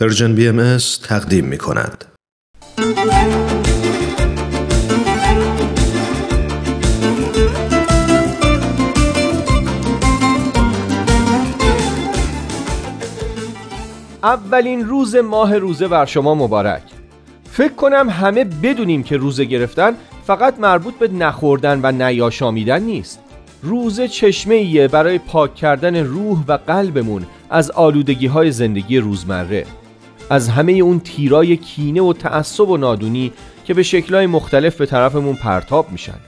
Persian 0.00 0.34
BM 0.34 0.76
تقدیم 1.02 1.44
می 1.44 1.58
کند. 1.58 2.04
اولین 14.22 14.88
روز 14.88 15.16
ماه 15.16 15.58
روزه 15.58 15.88
بر 15.88 16.04
شما 16.04 16.34
مبارک. 16.34 16.82
فکر 17.50 17.72
کنم 17.72 18.10
همه 18.10 18.44
بدونیم 18.44 19.02
که 19.02 19.16
روزه 19.16 19.44
گرفتن 19.44 19.94
فقط 20.26 20.58
مربوط 20.58 20.94
به 20.94 21.08
نخوردن 21.08 21.80
و 21.82 21.92
نیاشامیدن 21.92 22.82
نیست. 22.82 23.20
روزه 23.62 24.08
چشمه 24.08 24.54
ایه 24.54 24.88
برای 24.88 25.18
پاک 25.18 25.54
کردن 25.54 25.96
روح 25.96 26.44
و 26.48 26.58
قلبمون 26.66 27.26
از 27.50 27.70
آلودگی 27.70 28.26
های 28.26 28.52
زندگی 28.52 28.98
روزمره. 28.98 29.66
از 30.30 30.48
همه 30.48 30.72
اون 30.72 31.00
تیرای 31.00 31.56
کینه 31.56 32.02
و 32.02 32.12
تعصب 32.12 32.68
و 32.68 32.76
نادونی 32.76 33.32
که 33.64 33.74
به 33.74 33.82
شکلهای 33.82 34.26
مختلف 34.26 34.76
به 34.76 34.86
طرفمون 34.86 35.34
پرتاب 35.34 35.92
میشن. 35.92 36.18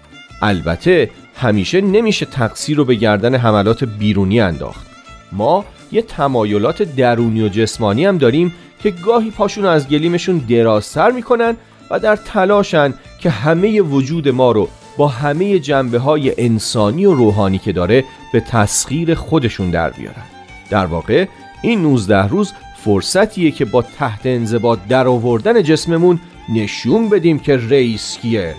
البته 0.43 1.11
همیشه 1.37 1.81
نمیشه 1.81 2.27
تقصیر 2.27 2.77
رو 2.77 2.85
به 2.85 2.95
گردن 2.95 3.35
حملات 3.35 3.85
بیرونی 3.85 4.41
انداخت. 4.41 4.87
ما 5.33 5.65
یه 5.93 6.03
تمایلات 6.03 6.83
درونی 6.83 7.43
و 7.43 7.49
جسمانی 7.49 8.05
هم 8.05 8.19
داریم 8.19 8.55
که 8.83 8.91
گاهی 8.91 9.31
پاشون 9.31 9.67
از 9.67 9.89
گلیمشون 9.89 10.39
درازتر 10.39 11.11
می‌کنن 11.11 11.57
و 11.91 12.01
در 12.01 12.17
تلاشن 12.17 12.95
که 13.19 13.31
همه 13.31 13.81
وجود 13.81 14.29
ما 14.29 14.53
رو 14.53 14.69
با 14.97 15.09
همه 15.09 15.59
جنبه 15.59 15.99
های 15.99 16.35
انسانی 16.39 17.07
و 17.07 17.15
روحانی 17.15 17.59
که 17.59 17.73
داره 17.73 18.05
به 18.33 18.41
تسخیر 18.41 19.15
خودشون 19.15 19.71
در 19.71 19.91
بیارن. 19.91 20.23
در 20.71 20.87
واقع 20.87 21.27
این 21.63 21.83
19 21.83 22.29
روز 22.29 22.53
فرصتیه 22.87 23.51
که 23.51 23.65
با 23.65 23.83
تحت 23.83 24.21
انضباط 24.25 24.79
در 24.89 25.07
آوردن 25.07 25.63
جسممون 25.63 26.21
نشون 26.49 27.09
بدیم 27.09 27.39
که 27.39 27.57
رئیس 27.57 28.19
کیه 28.23 28.55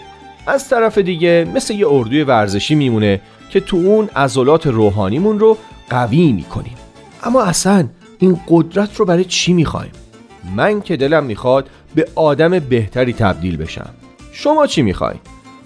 از 0.47 0.69
طرف 0.69 0.97
دیگه 0.97 1.47
مثل 1.55 1.73
یه 1.73 1.87
اردوی 1.89 2.23
ورزشی 2.23 2.75
میمونه 2.75 3.21
که 3.49 3.59
تو 3.59 3.77
اون 3.77 4.09
عضلات 4.15 4.67
روحانیمون 4.67 5.39
رو 5.39 5.57
قوی 5.89 6.31
می‌کنیم 6.31 6.75
اما 7.23 7.43
اصلا 7.43 7.87
این 8.19 8.39
قدرت 8.47 8.95
رو 8.95 9.05
برای 9.05 9.25
چی 9.25 9.53
می‌خوایم؟ 9.53 9.91
من 10.55 10.81
که 10.81 10.97
دلم 10.97 11.23
می‌خواد 11.23 11.69
به 11.95 12.07
آدم 12.15 12.59
بهتری 12.59 13.13
تبدیل 13.13 13.57
بشم 13.57 13.89
شما 14.31 14.67
چی 14.67 14.81
می‌خواین؟ 14.81 15.19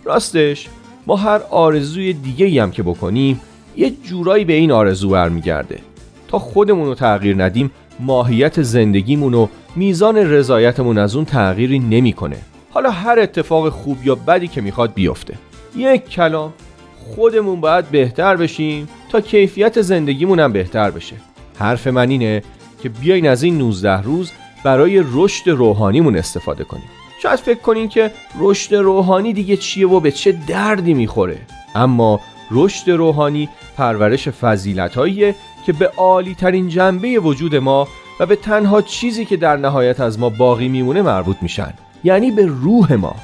راستش 0.04 0.68
ما 1.08 1.16
هر 1.16 1.42
آرزوی 1.50 2.14
دیگه 2.14 2.64
هم 2.64 2.72
که 2.72 2.84
بکنیم 2.84 3.42
یه 3.78 3.92
جورایی 4.04 4.46
به 4.46 4.54
این 4.54 4.72
آرزو 4.72 5.10
برمیگرده 5.10 5.80
تا 6.28 6.40
خودمون 6.40 6.88
رو 6.88 6.96
تغییر 6.96 7.44
ندیم 7.44 7.72
ماهیت 8.02 8.62
زندگیمون 8.62 9.34
و 9.34 9.48
میزان 9.76 10.18
رضایتمون 10.18 10.98
از 10.98 11.16
اون 11.16 11.26
تغییری 11.26 11.80
نمی‌کنه. 11.80 12.38
حالا 12.70 12.92
هر 12.92 13.20
اتفاق 13.20 13.70
خوب 13.70 13.98
یا 14.04 14.16
بدی 14.16 14.48
که 14.48 14.62
می‌خواد 14.62 14.94
بیفته. 14.94 15.34
یک 15.76 16.10
کلام 16.10 16.54
خودمون 16.98 17.62
باید 17.62 17.86
بهتر 17.86 18.36
بشیم 18.36 18.90
تا 19.12 19.22
کیفیت 19.22 19.82
زندگیمون 19.82 20.40
هم 20.40 20.54
بهتر 20.54 20.92
بشه. 20.92 21.16
حرف 21.60 21.88
من 21.88 22.10
اینه 22.10 22.44
که 22.84 22.90
بیاین 22.90 23.28
از 23.28 23.44
این 23.44 23.58
19 23.58 24.02
روز 24.02 24.32
برای 24.64 25.04
رشد 25.14 25.50
روحانیمون 25.50 26.16
استفاده 26.16 26.64
کنیم. 26.64 26.90
شاید 27.24 27.40
فکر 27.40 27.60
کنین 27.60 27.90
که 27.90 28.12
رشد 28.40 28.76
روحانی 28.76 29.34
دیگه 29.34 29.58
چیه 29.58 29.88
و 29.88 30.00
به 30.00 30.12
چه 30.12 30.32
دردی 30.48 30.94
می‌خوره. 30.94 31.38
اما 31.76 32.20
رشد 32.52 32.92
روحانی 32.92 33.50
پرورش 33.78 34.30
فضیلتهاییه 34.30 35.36
که 35.66 35.74
به 35.74 35.88
عالی 35.88 36.36
ترین 36.36 36.68
جنبه 36.68 37.20
وجود 37.20 37.56
ما 37.56 37.88
و 38.20 38.26
به 38.26 38.36
تنها 38.36 38.82
چیزی 38.82 39.26
که 39.26 39.38
در 39.38 39.58
نهایت 39.58 40.00
از 40.00 40.20
ما 40.20 40.30
باقی 40.30 40.68
میمونه 40.68 41.02
مربوط 41.02 41.38
میشن. 41.42 41.74
یعنی 42.04 42.32
به 42.32 42.46
روح 42.46 42.94
ما. 42.94 43.16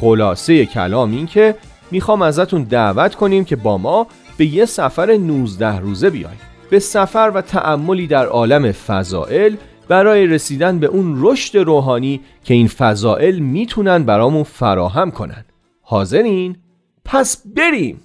خلاصه 0.00 0.66
کلام 0.66 1.12
این 1.12 1.26
که 1.26 1.54
می‌خوام 1.90 2.22
ازتون 2.22 2.62
دعوت 2.62 3.14
کنیم 3.14 3.44
که 3.44 3.56
با 3.56 3.78
ما 3.78 4.06
به 4.36 4.46
یه 4.46 4.64
سفر 4.64 5.12
19 5.12 5.78
روزه 5.78 6.10
بیایم 6.10 6.38
به 6.70 6.78
سفر 6.78 7.32
و 7.34 7.40
تعملی 7.40 8.06
در 8.06 8.26
عالم 8.26 8.72
فضائل 8.72 9.56
برای 9.88 10.26
رسیدن 10.26 10.78
به 10.78 10.86
اون 10.86 11.16
رشد 11.20 11.58
روحانی 11.58 12.20
که 12.44 12.54
این 12.54 12.68
فضائل 12.68 13.38
می‌تونن 13.38 14.02
برامون 14.02 14.42
فراهم 14.42 15.10
کنن. 15.10 15.44
حاضرین؟ 15.82 16.56
پس 17.04 17.42
بریم! 17.56 18.00